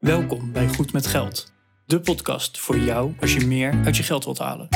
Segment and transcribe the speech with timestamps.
[0.00, 1.52] Welkom bij Goed met Geld,
[1.86, 4.66] de podcast voor jou als je meer uit je geld wilt halen.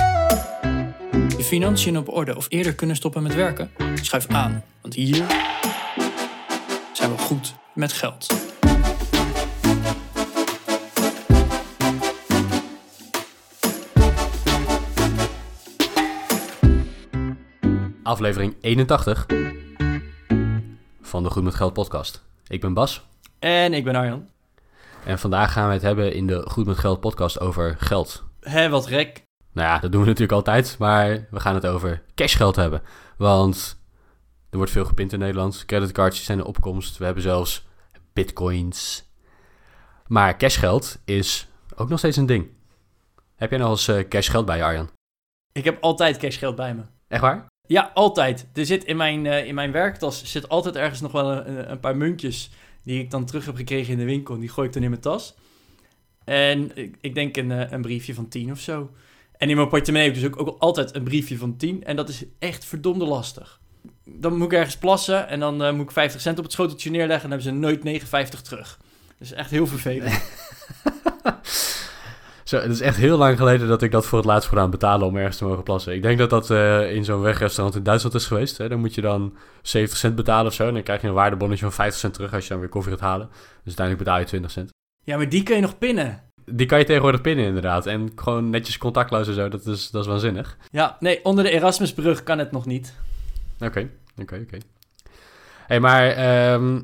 [1.36, 3.70] Je financiën op orde of eerder kunnen stoppen met werken?
[3.94, 5.26] Schuif aan, want hier
[6.92, 8.26] zijn we goed met geld.
[18.02, 19.26] Aflevering 81
[21.00, 22.24] van de Goed met Geld podcast.
[22.46, 23.04] Ik ben Bas
[23.38, 24.32] En ik ben Arjan.
[25.04, 28.24] En vandaag gaan we het hebben in de Goed met Geld podcast over geld.
[28.40, 29.22] Hé, wat rek.
[29.52, 32.82] Nou ja, dat doen we natuurlijk altijd, maar we gaan het over cashgeld hebben.
[33.16, 33.82] Want
[34.50, 35.64] er wordt veel gepind in Nederland.
[35.66, 36.98] Creditcards zijn in opkomst.
[36.98, 37.66] We hebben zelfs
[38.12, 39.08] bitcoins.
[40.06, 42.48] Maar cashgeld is ook nog steeds een ding.
[43.36, 44.90] Heb jij nog eens eh, cashgeld bij je, Arjan?
[45.52, 46.82] Ik heb altijd cashgeld bij me.
[47.08, 47.46] Echt waar?
[47.66, 48.46] Ja, altijd.
[48.54, 51.80] Er zit in mijn, eh, in mijn werktas zit altijd ergens nog wel een, een
[51.80, 52.50] paar muntjes
[52.84, 54.38] die ik dan terug heb gekregen in de winkel.
[54.38, 55.34] Die gooi ik dan in mijn tas.
[56.24, 58.90] En ik, ik denk een, eh, een briefje van 10 of zo.
[59.36, 61.84] En in mijn portemonnee heb ik dus ook, ook altijd een briefje van 10.
[61.84, 63.60] En dat is echt verdomde lastig.
[64.04, 66.90] Dan moet ik ergens plassen en dan eh, moet ik 50 cent op het schoteltje
[66.90, 67.30] neerleggen.
[67.30, 68.78] En dan hebben ze nooit 59 terug.
[69.18, 70.22] Dat is echt heel vervelend.
[72.54, 75.06] Zo, het is echt heel lang geleden dat ik dat voor het laatst gedaan betalen
[75.06, 75.94] om ergens te mogen plassen.
[75.94, 78.58] Ik denk dat dat eh, in zo'n wegrestaurant in Duitsland is geweest.
[78.58, 78.68] Hè?
[78.68, 80.68] Dan moet je dan 70 cent betalen of zo.
[80.68, 82.92] En dan krijg je een waardebonnetje van 50 cent terug als je dan weer koffie
[82.92, 83.28] gaat halen.
[83.28, 84.70] Dus uiteindelijk betaal je 20 cent.
[85.04, 86.22] Ja, maar die kun je nog pinnen.
[86.44, 87.86] Die kan je tegenwoordig pinnen inderdaad.
[87.86, 89.48] En gewoon netjes contactloos en zo.
[89.48, 90.56] Dat is, dat is waanzinnig.
[90.70, 92.94] Ja, nee, onder de Erasmusbrug kan het nog niet.
[93.60, 94.58] Oké, oké, oké.
[95.66, 96.74] hey, maar ehm,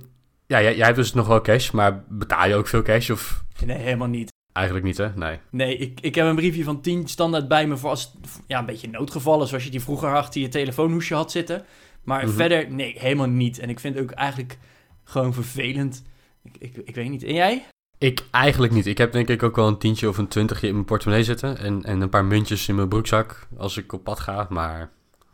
[0.46, 1.70] ja, jij, jij hebt dus nog wel cash.
[1.70, 4.30] Maar betaal je ook veel cash of Nee, helemaal niet.
[4.60, 5.08] Eigenlijk niet hè?
[5.14, 5.38] Nee.
[5.50, 8.12] Nee, ik, ik heb een briefje van 10 standaard bij me voor als
[8.46, 11.64] ja, een beetje noodgevallen, zoals je die vroeger achter je telefoonhoesje had zitten.
[12.04, 12.34] Maar Mhm.
[12.34, 13.58] verder, nee, helemaal niet.
[13.58, 14.58] En ik vind het ook eigenlijk
[15.04, 16.02] gewoon vervelend.
[16.44, 17.22] Ik, ik, ik weet niet.
[17.22, 17.66] En jij?
[17.98, 18.86] Ik eigenlijk niet.
[18.86, 21.58] Ik heb denk ik ook wel een tientje of een twintigje in mijn portemonnee zitten.
[21.58, 24.46] En, en een paar muntjes in mijn broekzak als ik op pad ga.
[24.50, 24.90] Maar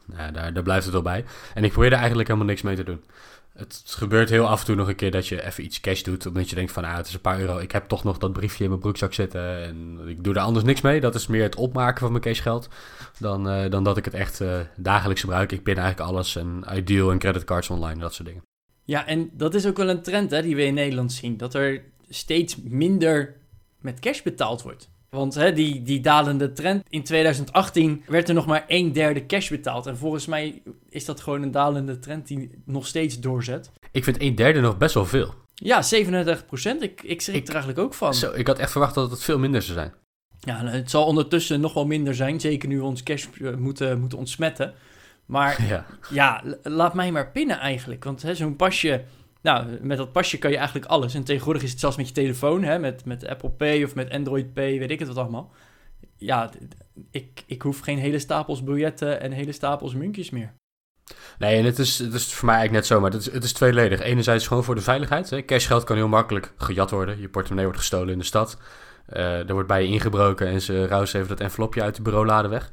[0.06, 1.24] nou, daar, daar blijft het wel bij.
[1.54, 3.04] En ik probeer er eigenlijk helemaal niks mee te doen.
[3.56, 6.26] Het gebeurt heel af en toe nog een keer dat je even iets cash doet.
[6.26, 7.58] Omdat je denkt van, ah, het is een paar euro.
[7.58, 9.62] Ik heb toch nog dat briefje in mijn broekzak zitten.
[9.62, 11.00] En ik doe er anders niks mee.
[11.00, 12.68] Dat is meer het opmaken van mijn cashgeld.
[13.18, 15.52] Dan, eh, dan dat ik het echt eh, dagelijks gebruik.
[15.52, 16.36] Ik pin eigenlijk alles.
[16.36, 18.42] En Ideal en creditcards online, dat soort dingen.
[18.84, 21.36] Ja, en dat is ook wel een trend hè, die we in Nederland zien.
[21.36, 23.36] Dat er steeds minder
[23.80, 24.88] met cash betaald wordt.
[25.10, 29.48] Want hè, die, die dalende trend in 2018 werd er nog maar een derde cash
[29.50, 29.86] betaald.
[29.86, 33.70] En volgens mij is dat gewoon een dalende trend die nog steeds doorzet.
[33.92, 35.34] Ik vind een derde nog best wel veel.
[35.54, 36.82] Ja, 37 procent.
[36.82, 38.14] Ik, ik schrik Ik- er eigenlijk ook van.
[38.14, 39.92] Zo, ik had echt verwacht dat het veel minder zou zijn.
[40.40, 42.40] Ja, nou, het zal ondertussen nog wel minder zijn.
[42.40, 44.74] Zeker nu we ons cash eh, moeten, moeten ontsmetten.
[45.26, 45.86] Maar Ja.
[46.10, 48.04] ja, laat mij maar pinnen eigenlijk.
[48.04, 49.04] Want zo'n pasje...
[49.46, 51.14] Nou, met dat pasje kan je eigenlijk alles.
[51.14, 54.10] En tegenwoordig is het zelfs met je telefoon, hè, met, met Apple Pay of met
[54.10, 55.52] Android Pay, weet ik het wat allemaal.
[56.16, 56.50] Ja,
[57.10, 60.54] ik, ik hoef geen hele stapels biljetten en hele stapels muntjes meer.
[61.38, 63.44] Nee, en het is, het is voor mij eigenlijk net zo, maar het is, het
[63.44, 64.00] is tweeledig.
[64.00, 65.30] Enerzijds gewoon voor de veiligheid.
[65.30, 65.44] Hè.
[65.44, 67.20] Cashgeld kan heel makkelijk gejat worden.
[67.20, 68.58] Je portemonnee wordt gestolen in de stad.
[69.06, 72.48] Eh, er wordt bij je ingebroken en ze rouwen even dat envelopje uit de bureaulade
[72.48, 72.70] weg.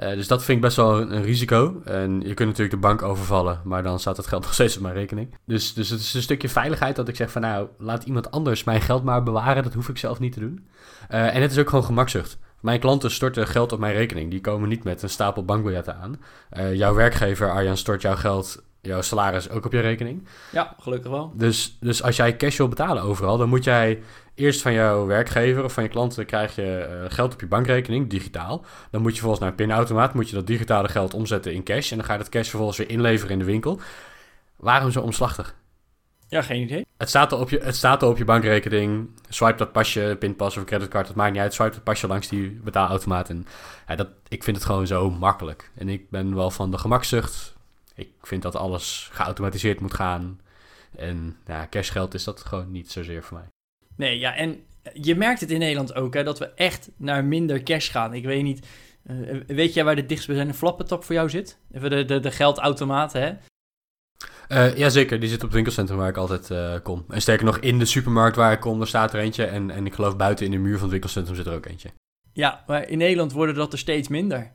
[0.00, 1.80] Eh, dus dat vind ik best wel een, een risico.
[1.84, 4.82] En je kunt natuurlijk de bank overvallen, maar dan staat het geld nog steeds op
[4.82, 5.34] mijn rekening.
[5.46, 8.64] Dus, dus het is een stukje veiligheid dat ik zeg van nou, laat iemand anders
[8.64, 9.62] mijn geld maar bewaren.
[9.62, 10.68] Dat hoef ik zelf niet te doen.
[11.08, 12.38] Eh, en het is ook gewoon gemakzucht.
[12.60, 14.30] Mijn klanten storten geld op mijn rekening.
[14.30, 16.20] Die komen niet met een stapel bankbiljetten aan.
[16.50, 20.26] Eh, jouw werkgever, Arjan, stort jouw geld, jouw salaris ook op je rekening.
[20.52, 21.32] Ja, gelukkig wel.
[21.34, 24.02] Dus, dus als jij cash wil betalen overal, dan moet jij
[24.40, 28.10] eerst van jouw werkgever of van je klanten krijg je eh, geld op je bankrekening,
[28.10, 28.64] digitaal.
[28.90, 31.90] Dan moet je volgens naar een pinautomaat, moet je dat digitale geld omzetten in cash.
[31.90, 33.80] En dan ga je dat cash vervolgens weer inleveren in de winkel.
[34.56, 35.54] Waarom zo omslachtig?
[36.28, 36.86] Ja, geen idee.
[36.96, 39.08] Het staat, er op je, het staat op je bankrekening.
[39.28, 41.54] Swipe dat pasje, pinpas of creditcard, dat maakt niet uit.
[41.54, 43.28] Swipe dat pasje langs die betaalautomaat.
[43.28, 43.46] En
[43.88, 45.70] ja, dat, ik vind het gewoon zo makkelijk.
[45.74, 47.54] En ik ben wel van de gemakzucht.
[47.94, 50.40] Ik vind dat alles geautomatiseerd moet gaan.
[50.96, 53.59] En ja, cashgeld is dat gewoon niet zozeer voor mij.
[54.00, 57.62] Nee, ja, en je merkt het in Nederland ook, hè, dat we echt naar minder
[57.62, 58.14] cash gaan.
[58.14, 58.66] Ik weet niet,
[59.02, 59.16] eh,
[59.46, 61.58] weet jij waar de dichtstbijzijnde flappetop voor jou zit?
[61.72, 63.32] Even de, de, de geldautomaat, hè?
[64.48, 67.04] Eh Jazeker, die zit op het winkelcentrum waar ik altijd eh, kom.
[67.08, 69.44] En sterker nog, in de supermarkt waar ik kom, daar staat er eentje.
[69.44, 71.90] En, en ik geloof buiten in de muur van het winkelcentrum zit er ook eentje.
[72.32, 74.52] Ja, maar in Nederland worden dat er steeds minder.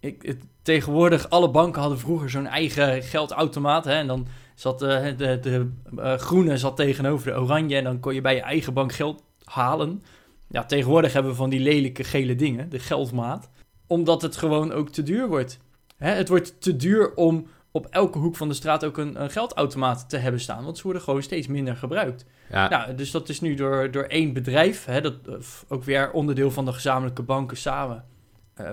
[0.00, 3.84] Ik, het, tegenwoordig, alle banken hadden vroeger zo'n eigen geldautomaat.
[3.84, 4.26] Hè, en dan
[4.58, 7.76] zat eh, de, de eh, groene zat tegenover de oranje.
[7.76, 10.02] En dan kon je bij je eigen bank geld halen.
[10.48, 13.50] Ja, tegenwoordig hebben we van die lelijke gele dingen, de geldmaat.
[13.86, 15.58] Omdat het gewoon ook te duur wordt.
[15.96, 19.30] Hè, het wordt te duur om op elke hoek van de straat ook een, een
[19.30, 20.64] geldautomaat te hebben staan.
[20.64, 22.24] Want ze worden gewoon steeds minder gebruikt.
[22.50, 25.34] Ja, Nou, dus dat is nu door, door één bedrijf, hè, dat, eh,
[25.68, 28.04] ook weer onderdeel van de gezamenlijke banken samen,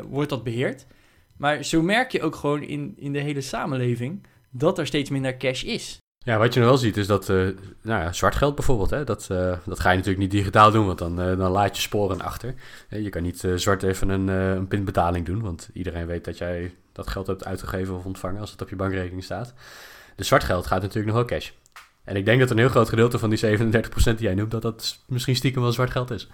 [0.09, 0.85] wordt dat beheerd.
[1.37, 4.21] Maar zo merk je ook gewoon in, in de hele samenleving
[4.57, 5.98] dat er steeds minder cash is.
[6.18, 7.36] Ja, wat je nog wel ziet is dat, eh,
[7.81, 10.86] nou ja, zwart geld bijvoorbeeld, hè, dat, eh, dat ga je natuurlijk niet digitaal doen,
[10.86, 12.54] want dan, eh, dan laat je sporen achter.
[12.90, 17.07] Je kan niet zwart even een, een pinbetaling doen, want iedereen weet dat jij dat
[17.07, 19.54] geld hebt uitgegeven of ontvangen als het op je bankrekening staat.
[20.16, 21.52] Dus zwart geld gaat natuurlijk nog wel cash.
[22.04, 24.62] En ik denk dat een heel groot gedeelte van die 37% die jij noemt, dat
[24.62, 26.28] dat misschien stiekem wel zwart geld is.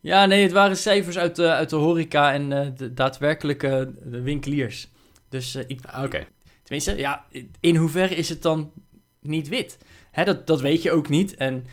[0.00, 4.88] Ja, nee, het waren cijfers uit de, uit de horeca en de daadwerkelijke de winkeliers.
[5.28, 6.26] Dus ik, Ah, Oké.
[6.66, 7.24] Tenminste, ja,
[7.60, 8.72] in hoeverre is het dan
[9.20, 9.78] niet wit?
[10.10, 11.34] Hè, dat, dat weet je ook niet.
[11.34, 11.66] En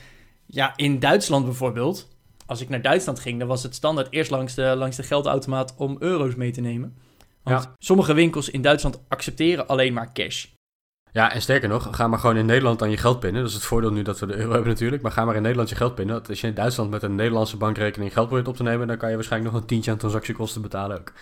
[0.46, 2.08] ja, in Duitsland bijvoorbeeld,
[2.46, 5.74] als ik naar Duitsland ging, dan was het standaard eerst langs de, langs de geldautomaat
[5.78, 6.98] om euro's mee te nemen.
[7.44, 7.76] Want Ja.
[7.78, 10.46] sommige winkels in Duitsland accepteren alleen maar cash.
[11.12, 13.42] Ja, en sterker nog, ga maar gewoon in Nederland aan je geld pinnen.
[13.42, 15.02] Dat is het voordeel nu dat we de euro hebben natuurlijk.
[15.02, 16.24] Maar ga maar in Nederland je geld pinnen.
[16.28, 19.10] Als je in Duitsland met een Nederlandse bankrekening geld probeert op te nemen, dan kan
[19.10, 21.14] je waarschijnlijk nog een tientje aan transactiekosten betalen ook.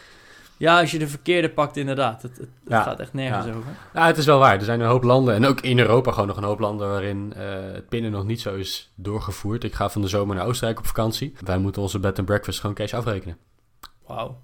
[0.62, 2.22] Ja, als je de verkeerde pakt, inderdaad.
[2.22, 3.54] Het, het, gaat echt nergens ja.
[3.54, 3.72] over.
[3.94, 4.54] Ja, het is wel waar.
[4.54, 7.34] Er zijn een hoop landen, en ook in Europa gewoon nog een hoop landen waarin
[7.36, 7.44] eh,
[7.74, 9.64] het pinnen nog niet zo is doorgevoerd.
[9.64, 11.34] Ik ga van de zomer naar Oostenrijk op vakantie.
[11.46, 13.38] Wij moeten onze bed and breakfast gewoon cash afrekenen.
[14.08, 14.42] Wauw.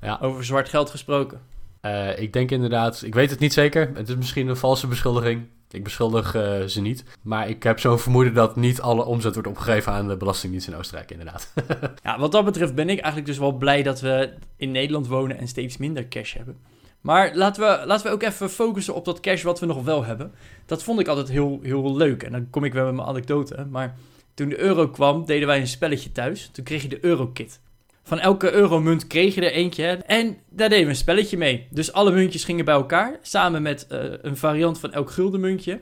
[0.00, 0.18] Ja.
[0.22, 1.40] Over zwart geld gesproken.
[1.80, 3.90] Eh, ik denk inderdaad, ik weet het niet zeker.
[3.94, 5.46] Het is misschien een valse beschuldiging.
[5.70, 7.04] Ik beschuldig eh, ze niet.
[7.22, 10.76] Maar ik heb zo'n vermoeden dat niet alle omzet wordt opgegeven aan de Belastingdienst in
[10.76, 11.52] Oostenrijk, inderdaad.
[12.02, 15.38] Ja, wat dat betreft ben ik eigenlijk dus wel blij dat we in Nederland wonen
[15.38, 16.56] en steeds minder cash hebben.
[17.00, 20.04] Maar laten we, laten we ook even focussen op dat cash wat we nog wel
[20.04, 20.32] hebben.
[20.66, 22.22] Dat vond ik altijd heel, heel leuk.
[22.22, 23.66] En dan kom ik weer met mijn anekdote.
[23.70, 23.96] Maar
[24.34, 26.48] toen de euro kwam, deden wij een spelletje thuis.
[26.52, 27.60] Toen kreeg je de eurokit.
[28.10, 29.82] Van elke euromunt kreeg je er eentje.
[29.82, 29.92] hè.
[29.92, 31.66] En daar deden we een spelletje mee.
[31.70, 33.18] Dus alle muntjes gingen bij elkaar.
[33.22, 35.80] Samen met eh, een variant van elk guldenmuntje.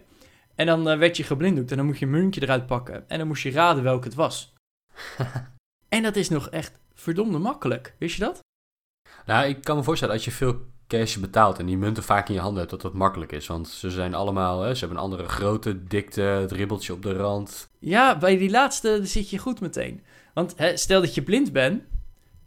[0.54, 1.70] En dan eh, werd je geblinddoekt.
[1.70, 3.08] En dan moet je een muntje eruit pakken.
[3.08, 4.52] En dan moest je raden welk het was.
[5.88, 7.94] En dat is nog echt verdomde makkelijk.
[7.98, 8.40] Wist je dat?
[9.26, 12.34] nou, ik kan me voorstellen, als je veel cash betaalt en die munten vaak in
[12.34, 13.46] je handen hebt, dat dat makkelijk is.
[13.46, 17.12] Want ze zijn allemaal, hè, ze hebben een andere grootte, dikte, het ribbeltje op de
[17.12, 17.68] rand.
[17.78, 20.02] Ja, bij die laatste zit je goed meteen.
[20.34, 21.82] Want hè, stel dat je blind bent,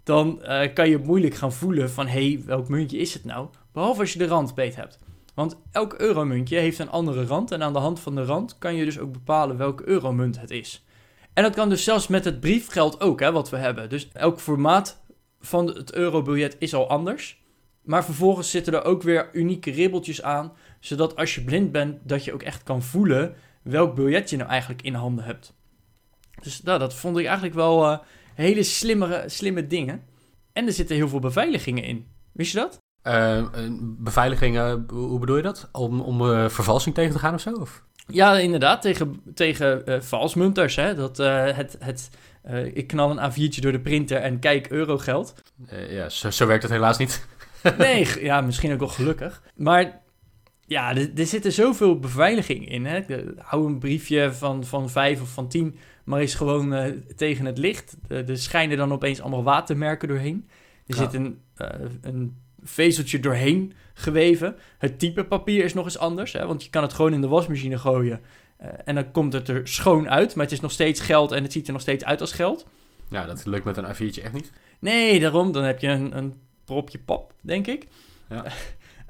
[0.03, 2.07] dan eh, kan je moeilijk gaan voelen van...
[2.07, 3.47] hé, hey, welk muntje is het nou?
[3.73, 4.99] Behalve als je de rand beet hebt.
[5.33, 7.51] Want elk euromuntje heeft een andere rand...
[7.51, 10.51] en aan de hand van de rand kan je dus ook bepalen welke euromunt het
[10.51, 10.85] is.
[11.33, 13.89] En dat kan dus zelfs met het briefgeld ook, hè, wat we hebben.
[13.89, 15.03] Dus elk formaat
[15.39, 17.43] van het eurobiljet is al anders.
[17.81, 20.51] Maar vervolgens zitten er ook weer unieke ribbeltjes aan...
[20.79, 23.35] zodat als je blind bent, dat je ook echt kan voelen...
[23.61, 25.53] welk biljet je nou eigenlijk in handen hebt.
[26.41, 27.97] Dus nou, dat vond ik eigenlijk wel eh,
[28.41, 30.03] hele slimmere, slimme dingen.
[30.53, 32.07] En er zitten heel veel beveiligingen in.
[32.31, 32.79] Wist je dat?
[33.01, 33.45] Eh,
[33.81, 35.69] beveiliging, eh, hoe hoe bedoel je dat?
[35.71, 37.51] Om, om eh, vervalsing tegen te gaan of zo?
[37.51, 37.83] Of?
[38.07, 40.75] Ja, inderdaad, tegen, tegen eh, valsmunters.
[40.75, 40.95] Hè?
[40.95, 42.09] Dat, het, het,
[42.73, 45.33] ik knal een A4'tje door de printer en kijk eurogeld.
[45.89, 47.27] Ja, zo, zo werkt het helaas niet.
[47.77, 49.41] Nee, ja, misschien ook wel gelukkig.
[49.55, 50.00] Maar
[50.71, 52.85] ja, er, er zitten zoveel beveiliging in.
[52.85, 53.01] Hè?
[53.37, 57.57] Hou een briefje van, van vijf of van tien, maar eens gewoon eh, tegen het
[57.57, 57.97] licht.
[58.07, 60.47] Er schijnen dan opeens allemaal watermerken doorheen.
[60.87, 61.01] Er Ja.
[61.01, 61.67] zit een, eh,
[62.01, 64.55] een vezeltje doorheen geweven.
[64.77, 66.45] Het type papier is nog eens anders, hè?
[66.45, 68.21] want je kan het gewoon in de wasmachine gooien.
[68.57, 71.43] eh, en dan komt het er schoon uit, maar het is nog steeds geld en
[71.43, 72.67] het ziet er nog steeds uit als geld.
[73.09, 74.51] Ja, dat lukt met een A4'tje echt niet.
[74.79, 75.51] Nee, daarom.
[75.51, 76.33] Dan heb je een, een
[76.65, 77.87] propje pap, denk ik.
[78.29, 78.43] Ja.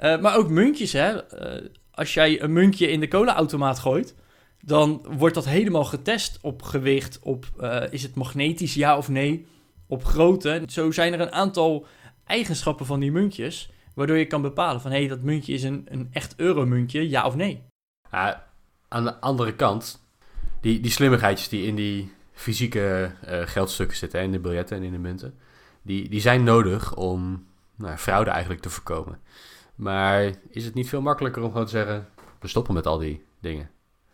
[0.02, 1.24] Eh, maar ook muntjes, hè.
[1.24, 4.16] Eh, als jij een muntje in de cola-automaat gooit...
[4.62, 9.48] dan wordt dat helemaal getest op gewicht, op eh, is het magnetisch, ja of nee,
[9.88, 10.64] op grootte.
[10.68, 11.86] Zo zijn er een aantal
[12.26, 13.72] eigenschappen van die muntjes...
[13.96, 14.92] waardoor je kan bepalen van...
[14.92, 17.64] hé, hey, dat muntje is een, een echt euromuntje, ja of nee.
[18.12, 18.48] Ja,
[18.88, 20.04] aan de andere kant,
[20.62, 23.12] die, die slimmigheidjes die in die fysieke
[23.46, 25.40] geldstukken zitten, in de biljetten en in de munten,
[25.82, 29.20] die, die zijn nodig om nou, fraude eigenlijk te voorkomen.
[29.82, 32.08] Maar is het niet veel makkelijker om gewoon te zeggen,
[32.40, 33.70] we stoppen met al die dingen?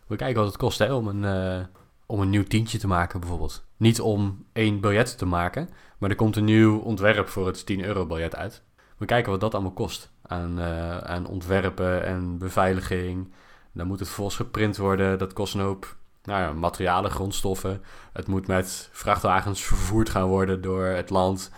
[0.06, 1.66] We kijken wat het kost om, een, eh,
[2.06, 3.64] om een nieuw tientje te maken bijvoorbeeld.
[3.76, 7.84] Niet om één biljet te maken, maar er komt een nieuw ontwerp voor het 10
[7.84, 8.62] euro biljet uit.
[8.96, 13.32] We kijken wat dat allemaal kost aan, eh, aan ontwerpen en beveiliging.
[13.72, 15.18] Dan moet het vervolgens geprint worden.
[15.18, 17.82] Dat kost een hoop nou ja, materialen, grondstoffen.
[18.12, 21.50] Het moet met vrachtwagens vervoerd gaan worden door het land.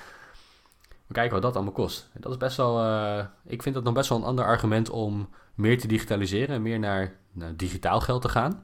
[1.13, 2.11] Kijken wat dat allemaal kost.
[2.19, 2.81] Dat is best wel.
[2.83, 6.63] eh, ik vind dat nog best wel een ander argument om meer te digitaliseren en
[6.63, 8.63] meer naar, naar digitaal geld te gaan.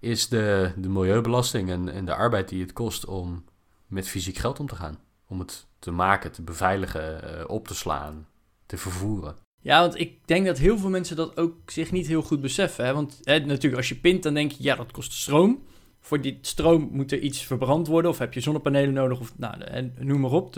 [0.00, 3.44] Is de, de milieubelasting en, en de arbeid die het kost om
[3.86, 4.98] met fysiek geld om te gaan.
[5.28, 8.26] Om het te maken, te beveiligen, eh, op te slaan,
[8.66, 9.36] te vervoeren.
[9.60, 12.84] Ja, want ik denk dat heel veel mensen dat ook zich niet heel goed beseffen.
[12.84, 12.94] Hè?
[12.94, 15.62] Want hè, natuurlijk, als je pint, dan denk je, ja, dat kost stroom.
[16.00, 19.90] Voor die stroom moet er iets verbrand worden, of heb je zonnepanelen nodig, of nou,
[19.98, 20.54] noem maar op.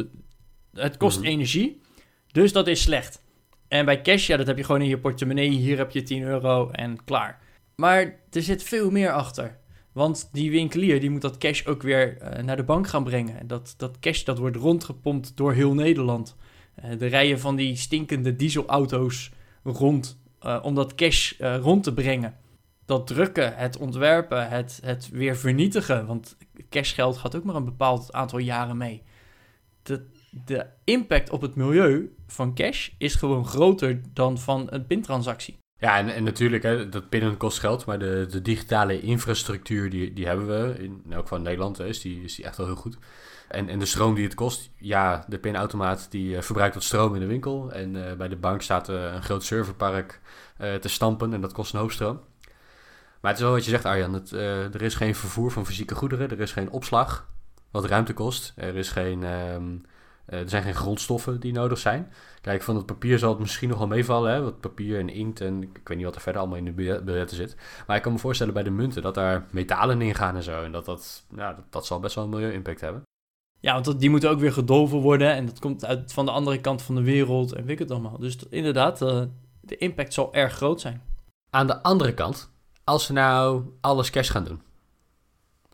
[0.77, 1.27] het kost Mhm.
[1.27, 1.81] energie,
[2.33, 3.23] dus dat is slecht.
[3.69, 5.49] En bij cash, ja, dat heb je gewoon in je portemonnee.
[5.49, 7.39] Hier heb je 10 euro en klaar.
[7.77, 9.59] Maar er zit veel meer achter.
[9.93, 13.39] Want die winkelier die moet dat cash ook weer eh, naar de bank gaan brengen.
[13.39, 16.37] En dat, dat cash dat wordt rondgepompt door heel Nederland.
[16.75, 19.31] Eh de rijen van die stinkende dieselauto's
[19.63, 22.37] rond eh, om dat cash rond te brengen.
[22.85, 26.07] Dat drukken, het ontwerpen, het, het weer vernietigen.
[26.07, 26.37] Want
[26.71, 29.03] cashgeld gaat ook maar een bepaald aantal jaren mee.
[29.83, 30.07] De,
[30.45, 35.59] de impact op het milieu van cash is gewoon groter dan van een pintransactie.
[35.79, 40.13] Ja, en, en natuurlijk, hè, dat pinnen kost geld, maar de, de digitale infrastructuur die,
[40.13, 42.67] die hebben we, in elk geval in Nederland, hè, is, die, is die echt wel
[42.67, 42.99] heel goed.
[43.49, 47.15] En, en de stroom die het kost, ja, de pinautomaat die eh, verbruikt wat stroom
[47.15, 47.73] in de winkel.
[47.73, 50.21] En eh, bij de bank staat eh, een groot serverpark
[50.81, 52.21] te stampen en dat kost een hoop stroom.
[53.21, 56.31] Maar het is wel wat je zegt, Arjan, er is geen vervoer van fysieke goederen,
[56.31, 57.27] er is geen opslag,
[57.71, 58.53] wat ruimte kost.
[58.57, 59.89] Er, is geen, ehm, eh,
[60.27, 62.13] er zijn geen grondstoffen die nodig zijn.
[62.41, 64.43] Kijk, van het papier zal het misschien nog wel meevallen, hè?
[64.43, 67.05] Wat papier en inkt en ik weet niet wat er verder allemaal in de biljet-
[67.05, 67.57] biljetten zit.
[67.87, 70.63] Maar ik kan me voorstellen bij de munten dat daar metalen in gaan en zo.
[70.63, 73.03] En dat dat, ja, dat, dat zal best wel een milieu-impact hebben.
[73.61, 75.31] Ja, want dat, die moeten ook weer gedolven worden.
[75.35, 77.53] En dat komt uit van de andere kant van de wereld.
[77.53, 78.19] En weet ik het allemaal.
[78.19, 79.23] Dus dat- inderdaad, eh,
[79.61, 81.03] de impact zal erg groot zijn.
[81.51, 82.51] Aan de andere kant,
[82.85, 84.61] als we nou alles cash gaan doen.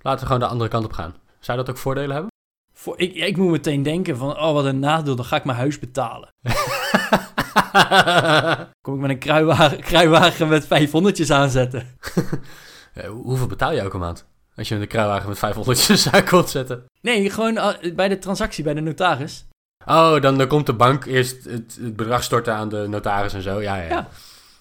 [0.01, 1.15] Laten we gewoon de andere kant op gaan.
[1.39, 2.31] Zou dat ook voordelen hebben?
[2.83, 5.59] Voor, ik, ik moet meteen denken van, oh wat een nadeel, dan ga ik mijn
[5.59, 6.29] huis betalen.
[8.81, 11.87] Kom ik met een kruiwagen, kruiwagen met 500'tjes aanzetten.
[13.07, 14.25] Hoe- hoeveel betaal je elke maand?
[14.57, 16.85] Als je een kruiwagen met 500 zaak wilt zetten.
[17.01, 19.45] Nee, gewoon eh, bij de transactie, bij de notaris.
[19.87, 23.43] Oh, dan, dan komt de bank eerst het, het bedrag storten aan de notaris en
[23.43, 23.61] zo.
[23.61, 23.89] Ja, ja, ja.
[23.89, 24.09] Ja.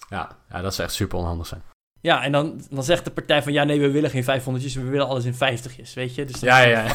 [0.08, 1.62] Ja, ja dat is echt super onhandig zijn.
[2.02, 4.82] Ja, en dan, dan zegt de partij van, ja nee, we willen geen 500'tjes, we
[4.90, 6.24] willen alles in 50'jes, weet je.
[6.24, 6.92] Dus dan- Ja, ja, ja.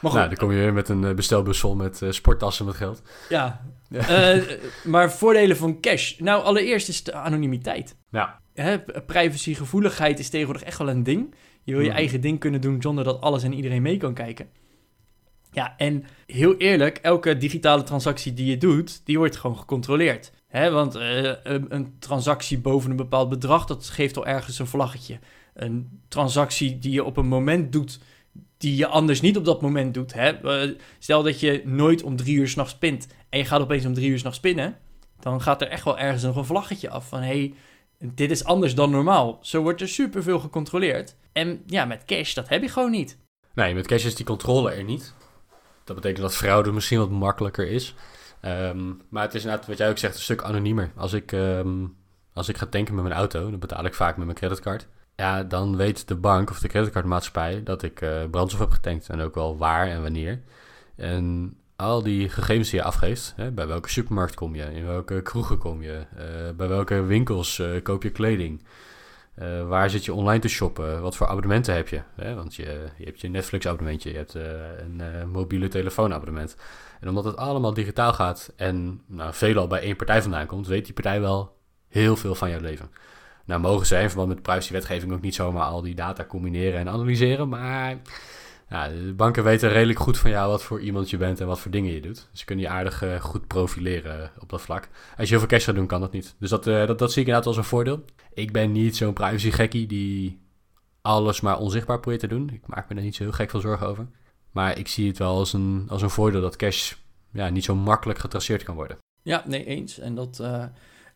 [0.00, 2.64] Maar goed, Nou, dan kom je weer met een eh, bestelbus vol met eh, sporttassen
[2.66, 3.02] met geld.
[3.28, 3.60] ja.
[3.90, 4.36] Eh,
[4.84, 6.18] maar voordelen van cash.
[6.18, 7.96] Nou, allereerst is de anonimiteit.
[8.10, 8.40] Ja.
[8.54, 11.34] Hè, privacygevoeligheid is tegenwoordig echt wel een ding.
[11.62, 11.96] Je wil je Mhm.
[11.96, 14.48] eigen ding kunnen doen zonder dat alles en iedereen mee kan kijken.
[15.52, 20.32] Ja, en heel eerlijk, elke digitale transactie die je doet, die wordt gewoon gecontroleerd.
[20.48, 25.18] Hè, want eh, een, transactie boven een bepaald bedrag, dat geeft al ergens een vlaggetje.
[25.54, 28.00] Een transactie die je op een moment doet,
[28.56, 30.12] die je anders niet op dat moment doet.
[30.14, 30.28] Hè?
[30.28, 33.94] Eh, stel dat je nooit om drie uur s'nachts pint en je gaat opeens om
[33.94, 34.76] drie uur s'nachts pinnen,
[35.20, 37.54] dan gaat er echt wel ergens nog een vlaggetje af van hey,
[37.98, 39.38] dit is anders dan normaal.
[39.42, 41.16] Zo wordt er superveel gecontroleerd.
[41.32, 43.18] En ja, met cash, dat heb je gewoon niet.
[43.54, 45.14] Nee, met cash is die controle er niet.
[45.84, 47.94] Dat betekent dat fraude misschien wat makkelijker is.
[48.40, 50.90] Ehm, maar het is inderdaad, wat jij ook zegt, een stuk anoniemer.
[50.96, 51.86] Als ik, ehm,
[52.32, 54.88] als ik ga tanken met mijn auto, dan betaal ik vaak met mijn creditcard.
[55.16, 59.08] Ja, dan weet de bank of de creditcardmaatschappij dat ik eh, brandstof heb getankt.
[59.08, 60.40] En ook wel waar en wanneer.
[60.96, 65.22] En al die gegevens die je afgeeft, hè, bij welke supermarkt kom je, in welke
[65.22, 68.62] kroegen kom je, eh, bij welke winkels eh, koop je kleding,
[69.68, 72.00] waar zit je online te shoppen, wat voor abonnementen heb je?
[72.14, 72.34] Hè?
[72.34, 76.56] Want je, je hebt je Netflix-abonnementje, je hebt een mobiele telefoonabonnement.
[77.00, 80.84] En omdat het allemaal digitaal gaat en nou, veelal bij één partij vandaan komt, weet
[80.84, 81.56] die partij wel
[81.88, 82.90] heel veel van jouw leven.
[83.44, 86.88] Nou mogen zij in verband met privacywetgeving ook niet zomaar al die data combineren en
[86.88, 87.96] analyseren, maar
[88.68, 91.60] ja, de banken weten redelijk goed van jou wat voor iemand je bent en wat
[91.60, 92.28] voor dingen je doet.
[92.30, 94.88] Dus ze kunnen je aardig eh, goed profileren op dat vlak.
[95.16, 96.34] Als je heel veel cash gaat doen, kan dat niet.
[96.38, 98.04] Dus dat, eh, dat, dat zie ik inderdaad als een voordeel.
[98.34, 100.40] Ik ben niet zo'n privacy-gekkie die
[101.02, 102.50] alles maar onzichtbaar probeert te doen.
[102.52, 104.06] Ik maak me daar niet zo heel gek veel zorgen over.
[104.50, 106.92] Maar ik zie het wel als een, als een voordeel dat cash
[107.32, 108.98] ja, niet zo makkelijk getraceerd kan worden.
[109.22, 109.98] Ja, nee, eens.
[109.98, 110.64] En, dat, eh,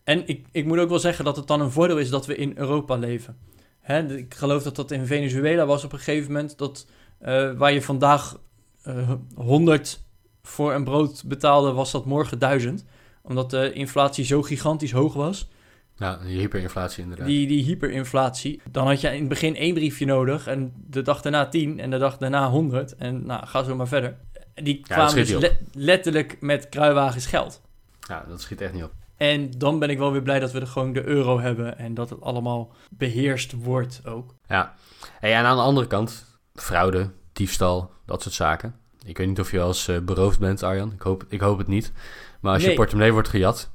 [0.05, 2.37] en ik, ik moet ook wel zeggen dat het dan een voordeel is dat we
[2.37, 3.39] in Europa leven.
[3.81, 6.87] Hè, ik geloof dat dat in Venezuela was op een gegeven moment dat
[7.19, 8.41] eh, waar je vandaag
[8.83, 10.03] eh 100
[10.43, 12.85] voor een brood betaalde, was dat morgen 1000.
[13.23, 15.49] Omdat de inflatie zo gigantisch hoog was.
[15.97, 17.27] Nou, die hyperinflatie inderdaad.
[17.27, 18.61] Die, die hyperinflatie.
[18.71, 20.47] Dan had je in het begin één briefje nodig.
[20.47, 21.81] En de dag daarna 10.
[21.81, 22.97] En de dag daarna 100.
[22.97, 24.17] En nou, ga zo maar verder.
[24.55, 27.61] Die kwamen dus le- letterlijk met kruiwagens geld.
[28.09, 28.93] Ja, dat schiet echt niet op.
[29.17, 31.79] En dan ben ik wel weer blij dat we er gewoon de euro hebben.
[31.79, 34.35] En dat het allemaal beheerst wordt ook.
[34.49, 34.75] Ja.
[35.21, 38.75] Hey, en aan de andere kant, fraude, diefstal, dat soort zaken.
[39.05, 40.93] Ik weet niet of je wel eens eh, beroofd bent, Arjan.
[40.93, 41.93] Ik hoop, ik hoop het niet.
[42.41, 42.77] Maar als je Nee.
[42.77, 43.71] portemonnee wordt gejat,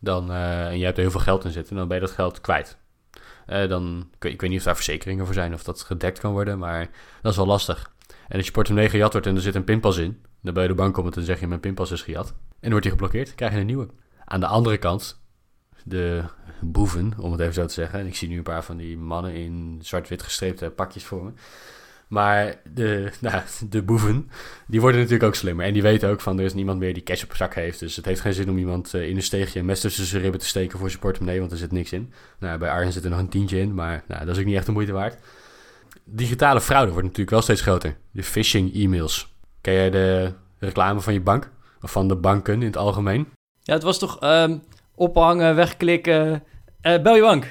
[0.00, 2.14] dan, eh, en je hebt er heel veel geld in zitten, dan ben je dat
[2.14, 2.78] geld kwijt.
[3.46, 6.58] Eh, dan, ik, weet, niet of daar verzekeringen voor zijn of dat gedekt kan worden,
[6.58, 6.90] maar
[7.22, 7.92] dat is wel lastig.
[8.28, 10.68] En als je portemonnee gejat wordt en er zit een pinpas in, dan ben je
[10.68, 12.28] de bank om en dan zeg je mijn pinpas is gejat.
[12.28, 13.88] En dan wordt die geblokkeerd, krijg je een nieuwe.
[14.24, 15.20] Aan de andere kant,
[15.84, 16.24] de
[16.60, 17.98] boeven, om het even zo te zeggen.
[17.98, 21.30] En ik zie nu een paar van die mannen in zwart-wit gestreepte pakjes voor me.
[22.10, 24.30] Maar de, nou, de boeven,
[24.66, 25.66] die worden natuurlijk ook slimmer.
[25.66, 27.78] En die weten ook van, er is niemand meer die cash op zak heeft.
[27.78, 30.22] Dus het heeft geen zin om iemand eh, in een steegje een mes tussen zijn
[30.22, 32.12] ribben te steken voor zijn portemonnee, want er zit niks in.
[32.38, 34.56] Nou, bij Arjen zit er nog een tientje in, maar nou, dat is ook niet
[34.56, 35.18] echt de moeite waard.
[36.04, 37.96] Digitale fraude wordt natuurlijk wel steeds groter.
[38.10, 39.34] De phishing e-mails.
[39.60, 41.50] Ken jij de reclame van je bank?
[41.82, 43.28] Of van de banken in het algemeen?
[43.62, 44.58] Ja, het was toch ehm,
[44.94, 46.42] ophangen, wegklikken,
[46.82, 47.46] uh, bel je bank.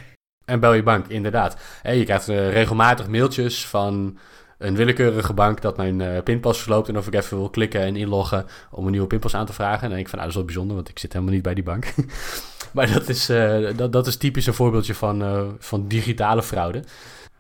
[0.46, 1.58] En bel je bank, inderdaad.
[1.84, 4.18] En je krijgt uh, regelmatig mailtjes van
[4.60, 7.96] een willekeurige bank dat mijn uh, pinpas verloopt en of ik even wil klikken en
[7.96, 9.92] inloggen om een nieuwe pinpas aan te vragen.
[9.92, 11.64] En ik van, nou, dat is wel bijzonder, want ik zit helemaal niet bij die
[11.64, 11.94] bank.
[12.74, 16.84] maar dat is, uh, dat, dat is typisch een voorbeeldje van, uh, van digitale fraude.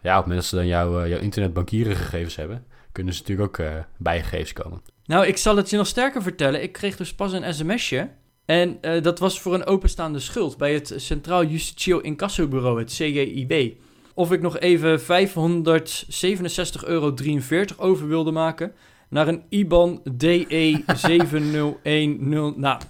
[0.01, 4.53] Ja, op mensen dan jouw, jouw internetbankieren gegevens hebben, kunnen ze natuurlijk ook bij gegevens
[4.53, 4.81] komen.
[5.05, 6.63] Nou, ik zal het je nog sterker vertellen.
[6.63, 8.09] Ik kreeg dus pas een sms'je.
[8.45, 13.77] En dat was voor een openstaande schuld bij het Centraal Justitieel Incassobureau, het CJIB
[14.19, 15.05] of ik nog even 567,43
[16.85, 17.15] euro
[17.77, 18.71] over wilde maken
[19.09, 20.19] naar een IBAN DE7010.
[22.55, 22.77] nou.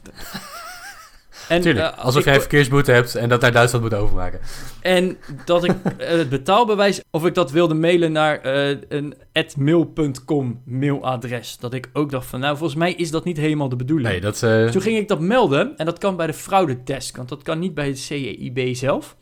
[1.49, 4.39] En, Tuurlijk, uh, alsof jij verkeersboete hebt en dat naar Duitsland moet overmaken.
[4.81, 9.13] En dat ik uh, het betaalbewijs, of ik dat wilde mailen naar uh, een
[9.57, 11.57] mail.com mailadres.
[11.57, 14.09] Dat ik ook dacht van, nou, volgens mij is dat niet helemaal de bedoeling.
[14.09, 14.39] Nee, dat,
[14.71, 17.73] Toen ging ik dat melden en dat kan bij de fraudedesk, want dat kan niet
[17.73, 19.17] bij het CEIB zelf.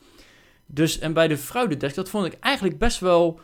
[0.67, 3.39] Dus, en bij de fraudedesk, dat vond ik eigenlijk best wel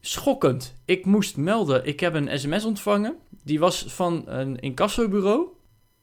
[0.00, 0.74] schokkend.
[0.84, 3.16] Ik moest melden, ik heb een sms ontvangen.
[3.42, 5.46] Die was van een incassobureau.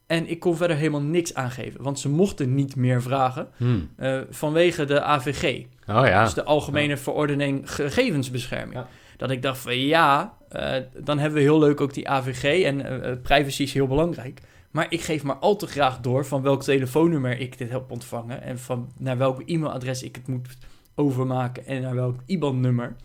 [0.06, 1.82] En ik kon verder helemaal niks aangeven.
[1.82, 3.90] Want ze mochten niet meer vragen hmm.
[3.98, 5.64] uh, vanwege de AVG.
[5.86, 6.24] Oh ja.
[6.24, 8.84] Dus de Algemene Verordening Gegevensbescherming.
[9.16, 12.64] Dat ik dacht van ja, uh, dan hebben we heel leuk ook die AVG.
[12.64, 14.40] En uh, privacy is heel belangrijk.
[14.72, 18.42] Maar ik geef maar al te graag door van welk telefoonnummer ik dit heb ontvangen.
[18.42, 20.56] En van naar welk e-mailadres ik het moet
[20.94, 21.66] overmaken.
[21.66, 22.96] En naar welk IBAN-nummer.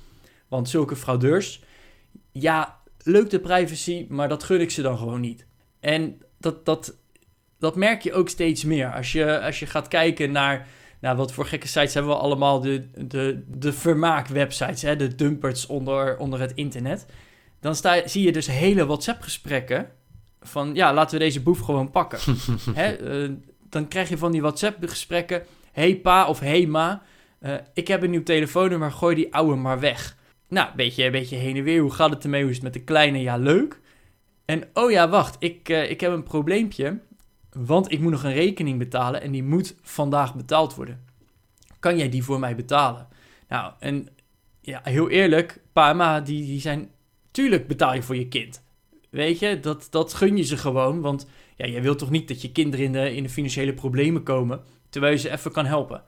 [0.47, 1.63] Want zulke fraudeurs,
[2.31, 5.45] ja, leuk de privacy, maar dat gun ik ze dan gewoon niet.
[5.79, 6.95] En dat, dat,
[7.59, 8.93] dat merk je ook steeds meer.
[8.93, 10.67] Als je, als je gaat kijken naar,
[11.01, 15.65] nou, wat voor gekke sites hebben we allemaal, de, de, de vermaak-websites, hè, de dumpers
[15.65, 17.05] onder, onder het internet.
[17.59, 19.89] Dan sta, zie je dus hele WhatsApp-gesprekken
[20.41, 22.19] van ja, laten we deze boef gewoon pakken.
[22.73, 23.31] Hè, uh,
[23.69, 25.43] dan krijg je van die WhatsApp-gesprekken.
[25.71, 27.01] Hey pa of hey ma,
[27.41, 30.17] uh, ik heb een nieuw telefoonnummer, gooi die oude maar weg.
[30.49, 31.81] Nou, een beetje, een beetje heen en weer.
[31.81, 32.41] Hoe gaat het ermee?
[32.41, 33.21] Hoe is het met de kleine?
[33.21, 33.79] Ja, leuk.
[34.45, 36.99] En oh ja, wacht, ik, uh, ik heb een probleempje.
[37.51, 41.05] Want ik moet nog een rekening betalen en die moet vandaag betaald worden.
[41.79, 43.07] Kan jij die voor mij betalen?
[43.47, 44.07] Nou, en
[44.61, 46.89] ja, heel eerlijk, pa en ma, die, die zijn...
[47.31, 48.63] Tuurlijk betaal je voor je kind.
[49.09, 51.01] Weet je, dat, dat gun je ze gewoon.
[51.01, 54.23] Want ja, jij wilt toch niet dat je kinderen in de, in de financiële problemen
[54.23, 56.03] komen, terwijl je ze even kan helpen.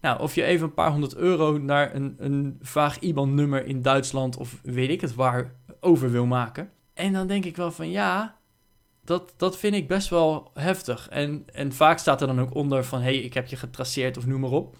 [0.00, 4.36] Nou, of je even een paar honderd euro naar een, een vaag IBAN-nummer in Duitsland
[4.36, 6.70] of weet ik het waar over wil maken.
[6.94, 8.38] En dan denk ik wel van ja,
[9.04, 11.08] dat, dat vind ik best wel heftig.
[11.08, 14.16] En, en vaak staat er dan ook onder van hé, hey, ik heb je getraceerd
[14.16, 14.76] of noem maar op.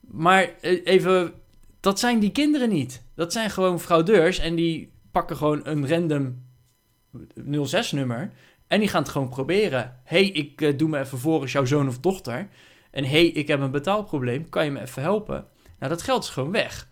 [0.00, 1.32] Maar eh, even,
[1.80, 3.04] dat zijn die kinderen niet.
[3.14, 6.44] Dat zijn gewoon fraudeurs en die pakken gewoon een random
[7.38, 8.32] 06-nummer.
[8.66, 10.00] En die gaan het gewoon proberen.
[10.04, 12.48] hey, ik uh, doe me even voor als jouw zoon of dochter.
[12.90, 14.48] En hey, ik heb een betaalprobleem.
[14.48, 15.46] Kan je me even helpen?
[15.78, 16.88] Nou, dat geld is gewoon weg.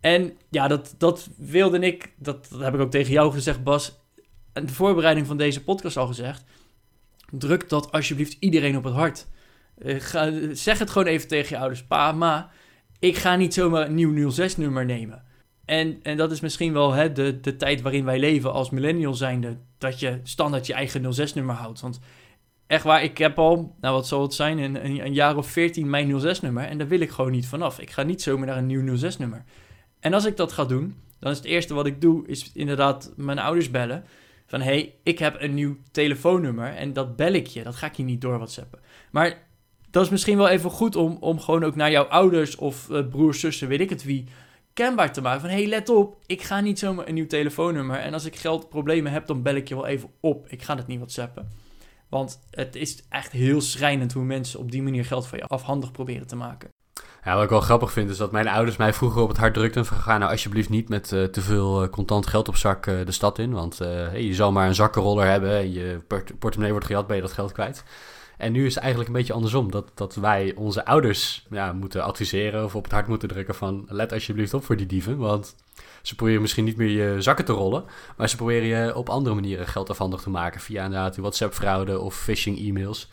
[0.00, 4.00] En ja, dat, dat wilde ik, dat, dat heb ik ook tegen jou gezegd, Bas.
[4.52, 6.44] En de voorbereiding van deze podcast al gezegd.
[7.30, 9.26] Druk dat alsjeblieft iedereen op het hart.
[9.78, 11.84] Uh, ga, zeg het gewoon even tegen je ouders.
[11.84, 12.50] Pa, ma,
[12.98, 15.24] ik ga niet zomaar een nieuw 06-nummer nemen.
[15.64, 19.14] En, en dat is misschien wel hè, de, de tijd waarin wij leven als millennial
[19.14, 19.56] zijnde.
[19.78, 21.80] Dat je standaard je eigen 06-nummer houdt.
[21.80, 22.00] Want
[22.66, 25.90] echt waar, ik heb al, nou wat zal het zijn, een, een, jaar of 14
[25.90, 26.64] mijn 06-nummer.
[26.64, 27.80] En daar wil ik gewoon niet vanaf.
[27.80, 29.44] Ik ga niet zomaar naar een nieuw 06-nummer.
[30.00, 33.12] En als ik dat ga doen, dan is het eerste wat ik doe, is inderdaad
[33.16, 34.04] mijn ouders bellen.
[34.46, 37.62] Van hey, ik heb een nieuw telefoonnummer en dat bel ik je.
[37.62, 38.80] Dat ga ik je niet door WhatsAppen.
[39.10, 39.46] Maar
[39.90, 43.08] dat is misschien wel even goed om, om gewoon ook naar jouw ouders of uh,
[43.08, 44.24] broers, zussen, weet ik het wie
[44.74, 45.40] kenbaar te maken.
[45.40, 47.98] Van, hey, let op, ik ga niet zomaar een nieuw telefoonnummer.
[47.98, 50.48] En als ik geldproblemen heb, dan bel ik je wel even op.
[50.48, 51.48] Ik ga het niet whatsappen.
[52.08, 55.92] Want het is echt heel schrijnend hoe mensen op die manier geld van je afhandig
[55.92, 56.68] proberen te maken.
[57.24, 59.54] Ja, wat ik wel grappig vind is dat mijn ouders mij vroeger op het hart
[59.54, 62.86] drukten van ga nou alsjeblieft niet met uh, te veel uh, contant geld op zak
[62.86, 63.52] uh, de stad in.
[63.52, 67.16] Want hey, je zal maar een zakkenroller hebben en je port portemonnee wordt gejat, ben
[67.16, 67.84] je dat geld kwijt.
[68.38, 69.70] En nu is het eigenlijk een beetje andersom.
[69.70, 73.86] Dat, dat wij onze ouders ja, moeten adviseren of op het hart moeten drukken van...
[73.88, 75.54] let alsjeblieft op voor die dieven, want
[76.02, 77.84] ze proberen misschien niet meer je zakken te rollen...
[78.16, 80.60] maar ze proberen je op andere manieren geld afhandig te maken...
[80.60, 83.08] via inderdaad WhatsApp-fraude of phishing-e-mails...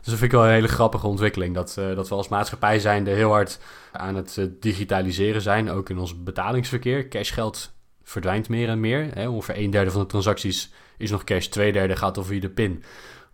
[0.00, 1.54] Dus dat vind ik wel een hele grappige ontwikkeling.
[1.54, 3.58] Dat, uh, dat we als maatschappij zijnde heel hard
[3.92, 5.70] aan het uh, digitaliseren zijn.
[5.70, 7.08] Ook in ons betalingsverkeer.
[7.08, 9.08] Cashgeld verdwijnt meer en meer.
[9.14, 9.28] Hè.
[9.28, 11.46] Ongeveer een derde van de transacties is nog cash.
[11.46, 12.84] Twee derde gaat over via de pin.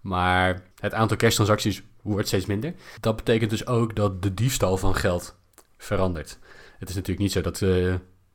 [0.07, 2.75] Maar het aantal cash-transacties wordt steeds minder.
[3.01, 5.37] Dat betekent dus ook dat de diefstal van geld
[5.79, 6.39] verandert.
[6.79, 7.95] Het is natuurlijk niet zo dat uh,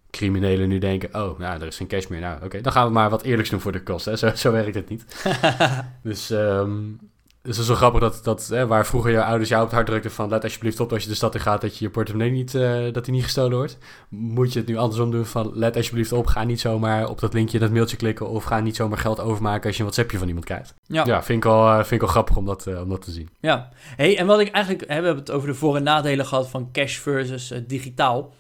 [0.10, 2.20] criminelen nu denken: oh, nou, er is geen cash meer.
[2.20, 4.18] Nou, oké, dan gaan we maar wat eerlijks doen voor de kosten.
[4.18, 5.26] Zo, zo werkt het niet.
[6.04, 7.10] dus um, dus
[7.44, 9.88] het is wel grappig dat, dat hè, waar vroeger je ouders jou op het hart
[9.88, 12.32] drukten van let alsjeblieft op als je de stad in gaat dat je je portemonnee
[12.32, 13.78] niet, uh, dat die niet gestolen wordt.
[14.10, 17.34] Moet je het nu andersom doen van let alsjeblieft op, ga niet zomaar op dat
[17.34, 20.18] linkje in dat mailtje klikken of ga niet zomaar geld overmaken als je een WhatsAppje
[20.18, 20.74] van iemand krijgt.
[20.86, 23.02] Ja, ja vind, ik wel, uh, vind ik wel grappig om dat, uh, om dat
[23.02, 23.30] te zien.
[23.40, 26.26] Ja, hey, en wat ik eigenlijk, hè, we hebben het over de voor- en nadelen
[26.26, 28.34] gehad van cash versus digitaal.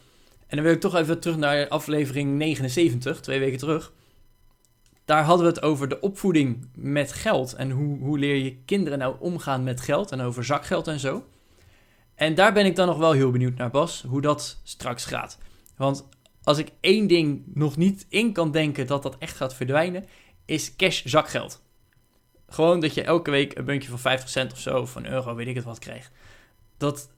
[0.48, 3.92] En dan wil ik toch even terug naar aflevering 79, twee weken terug
[5.06, 7.54] daar hadden we het over de opvoeding met geld.
[7.54, 11.24] En hoe, hoe leer je kinderen nou omgaan met geld en over zakgeld en zo.
[12.16, 15.38] En daar ben ik dan nog wel heel benieuwd naar, Bas, hoe dat straks gaat.
[15.78, 16.08] Want
[16.44, 20.06] als ik één ding nog niet in kan denken dat dat echt gaat verdwijnen,
[20.46, 21.62] is cash zakgeld.
[22.48, 25.36] Gewoon dat je elke week een muntje van 50 cent of zo, of een euro,
[25.36, 26.12] weet ik het wat, krijgt.
[26.78, 27.10] Dat,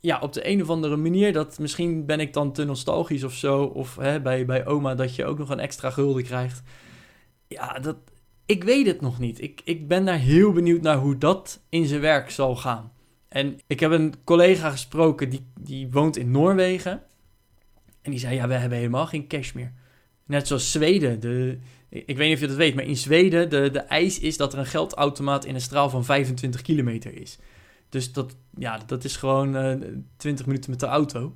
[0.00, 3.32] ja, op de een of andere manier, dat misschien ben ik dan te nostalgisch of
[3.32, 6.62] zo, of hè, bij, bij oma dat je ook nog een extra gulden krijgt.
[7.54, 7.96] Ja, dat,
[8.46, 9.42] ik weet het nog niet.
[9.42, 12.92] Ik, ik ben daar heel benieuwd naar hoe dat in zijn werk zal gaan.
[13.28, 17.02] En ik heb een collega gesproken die, die woont in Noorwegen.
[18.02, 19.72] En die zei, ja, we hebben helemaal geen cash meer.
[20.24, 21.20] Net zoals Zweden.
[21.20, 21.58] De,
[21.88, 24.52] ik weet niet of je dat weet, maar in Zweden de, de eis is dat
[24.52, 27.38] er een geldautomaat in een straal van 25 kilometer is.
[27.88, 29.80] Dus dat, ja, dat is gewoon uh, eh,
[30.16, 31.34] 20 minuten met de auto.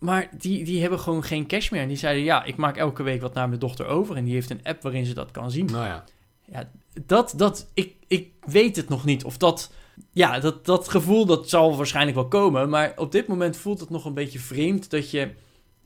[0.00, 1.80] Maar die, die hebben gewoon geen cash meer.
[1.80, 4.16] En die zeiden, ja, ik maak elke week wat naar mijn dochter over.
[4.16, 5.66] En die heeft een app waarin ze dat kan zien.
[5.66, 6.04] Nou ja.
[6.44, 6.70] Ja,
[7.06, 9.24] dat, dat, ik, ik weet het nog niet.
[9.24, 9.72] Of dat,
[10.12, 12.68] ja, dat, dat gevoel, dat zal waarschijnlijk wel komen.
[12.68, 15.30] Maar op dit moment voelt het nog een beetje vreemd dat je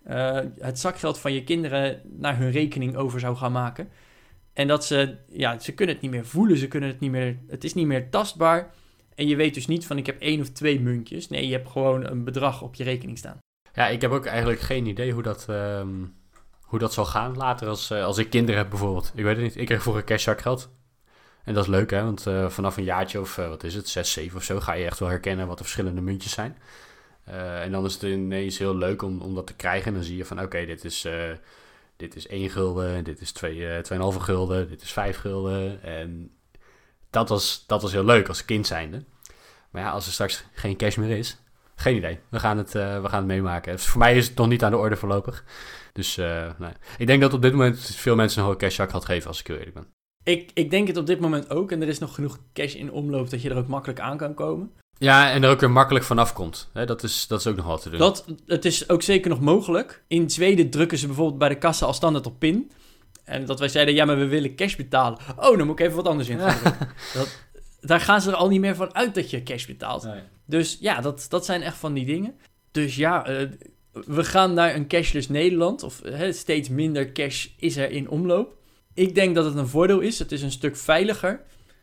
[0.09, 3.89] uh, het zakgeld van je kinderen naar hun rekening over zou gaan maken.
[4.53, 6.57] En dat ze, ja, ze kunnen het niet meer voelen.
[6.57, 8.75] Ze kunnen het niet meer, het is niet meer tastbaar.
[9.15, 11.29] En je weet dus niet van, ik heb één of twee muntjes.
[11.29, 13.39] Nee, je hebt gewoon een bedrag op je rekening staan.
[13.75, 16.15] Ja, ik heb ook eigenlijk geen idee hoe dat, um,
[16.61, 19.13] hoe dat zal gaan later als, uh, als ik kinderen heb bijvoorbeeld.
[19.15, 19.57] Ik weet het niet.
[19.57, 20.71] Ik kreeg vroeger cashzakgeld.
[21.45, 22.03] En dat is leuk, hè?
[22.03, 24.73] Want uh, vanaf een jaartje of uh, wat is het, 6, 7 of zo, ga
[24.73, 26.59] je echt wel herkennen wat de verschillende muntjes zijn.
[27.25, 29.87] en dan is het ineens heel leuk om, om dat te krijgen.
[29.87, 31.07] En dan zie je van, oké, dit, is,
[31.97, 35.83] dit is 1 gulden, dit is 2,5 gulden, dit is 5 gulden.
[35.83, 36.31] En
[37.11, 39.05] dat was, dat was heel leuk als kind zijnde.
[39.71, 41.39] Maar ja, als er straks geen cash meer is,
[41.75, 42.19] geen idee.
[42.29, 43.73] We gaan het, uh, we gaan het meemaken.
[43.73, 45.45] Dus voor mij is het nog niet aan de orde voorlopig.
[45.93, 46.71] Dus uh, nee.
[46.99, 49.47] ik denk dat op dit moment veel mensen nog een cashzak had geven, als ik
[49.47, 49.87] heel eerlijk ben.
[50.25, 51.73] Ik, ik denk het op dit moment ook.
[51.73, 54.35] En er is nog genoeg cash in omloop dat je er ook makkelijk aan kan
[54.35, 54.71] komen.
[54.99, 56.71] Ja, en er ook weer makkelijk vanaf komt.
[56.73, 57.99] Dat, is, dat is ook nog wat te doen.
[57.99, 60.05] Dat, het is ook zeker nog mogelijk.
[60.09, 62.71] In Zweden drukken ze bijvoorbeeld bij de kassa al standaard op pin.
[63.25, 65.19] En dat wij zeiden, ja, maar we willen cash betalen.
[65.37, 67.45] Oh, dan moet ik even wat anders in dat,
[67.87, 70.05] daar gaan ze er al niet meer van uit dat je cash betaalt.
[70.05, 70.21] Nee.
[70.45, 72.35] Dus ja, dat, dat zijn echt van die dingen.
[72.71, 73.49] Dus ja, uh,
[73.93, 75.83] we gaan naar een cashless Nederland.
[75.83, 78.57] Of uh, steeds minder cash is er in omloop.
[78.95, 80.19] Ik denk dat het een voordeel is.
[80.19, 81.41] Het is een stuk veiliger.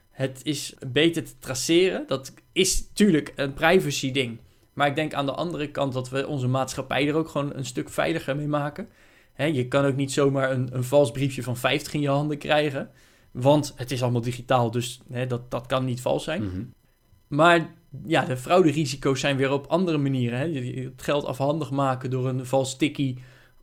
[0.10, 2.04] Het is beter te traceren.
[2.08, 4.40] Dat is natuurlijk een privacy ding.
[4.74, 7.66] Maar ik denk aan de andere kant dat we onze maatschappij er ook gewoon een
[7.66, 8.90] stuk veiliger mee maken.
[9.36, 12.92] Je kan ook niet zomaar een, een vals briefje van 50 in je handen krijgen.
[13.32, 16.44] Want het is allemaal digitaal, dus hè, dat, dat kan niet vals zijn.
[16.44, 16.74] Mm
[17.28, 17.74] Maar
[18.06, 20.40] ja, de frauderisico's zijn weer op andere manieren.
[20.40, 20.48] Hè?
[20.84, 23.18] Het geld afhandig maken door een vals sticky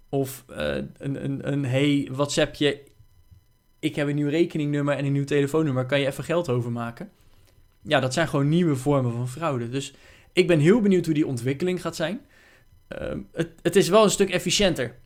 [0.09, 2.81] of uh, een, een, een hey, WhatsAppje.
[3.79, 5.87] Ik heb een nieuw rekeningnummer en een nieuw telefoonnummer.
[5.87, 7.11] Kan je even geld overmaken?
[7.83, 9.69] Ja, dat zijn gewoon nieuwe vormen van fraude.
[9.69, 9.95] Dus
[10.33, 12.21] ik ben heel benieuwd hoe die ontwikkeling gaat zijn.
[12.89, 14.99] Uh, het, het is wel een stuk efficiënter.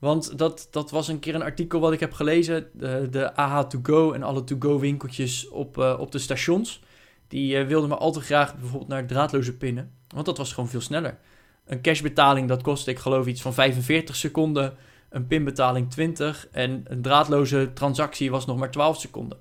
[0.00, 2.68] Want dat, dat was een keer een artikel wat ik heb gelezen.
[2.72, 6.82] De, de AH2Go en alle to-go winkeltjes op, uh, op de stations.
[7.28, 9.92] Die uh, wilden me al te graag bijvoorbeeld naar draadloze pinnen.
[10.08, 11.18] Want dat was gewoon veel sneller.
[11.66, 14.74] Een cashbetaling dat kostte ik geloof iets van 45 seconden.
[15.08, 16.48] Een pinbetaling 20.
[16.52, 19.38] En een draadloze transactie was nog maar 12 seconden.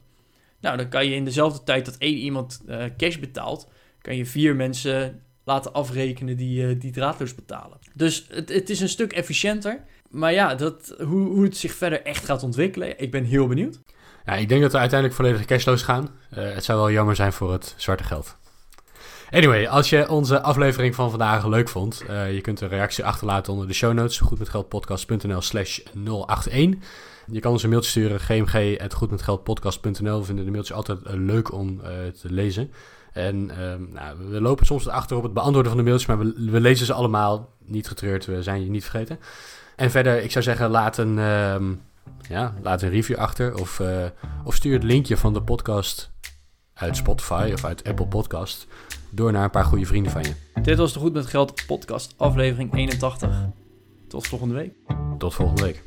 [0.60, 3.70] Nou, dan kan je in dezelfde tijd dat één iemand uh, cash betaalt...
[4.02, 7.78] kan je vier mensen laten afrekenen die, die draadloos betalen.
[7.94, 12.02] Dus het, het is een stuk efficiënter maar ja, dat, hoe, hoe het zich verder
[12.02, 13.80] echt gaat ontwikkelen, ik ben heel benieuwd.
[14.26, 16.10] Ja, ik denk dat we uiteindelijk volledig cashloos gaan.
[16.38, 18.38] Uh, het zou wel jammer zijn voor het zwarte geld.
[19.30, 23.54] Anyway, als je onze aflevering van vandaag leuk vond, uh, je kunt een reactie achterlaten
[23.54, 26.76] onder de show notes, goedmetgeldpodcast.nl slash 081.
[27.32, 30.20] Je kan ons een mailtje sturen, gmg.goedmetgeldpodcast.nl.
[30.20, 31.82] We vinden de mailtjes altijd uh, leuk om
[32.22, 32.72] te lezen.
[33.14, 33.46] En
[33.94, 36.86] nou, we lopen soms achter op het beantwoorden van de mailtjes, maar we, we, lezen
[36.86, 37.54] ze allemaal.
[37.66, 39.20] Niet getreurd, we zijn je niet vergeten.
[39.80, 41.16] En verder, ik zou zeggen, laat een,
[42.30, 43.82] ja, laat een review achter of,
[44.44, 46.12] of stuur het linkje van de podcast
[46.74, 48.68] uit Spotify of uit Apple Podcast
[49.10, 50.62] door naar een paar goede vrienden van je.
[50.62, 53.46] Dit was de Goed met Geld podcast, aflevering 81.
[54.08, 54.74] Tot volgende week.
[55.18, 55.84] Tot volgende week.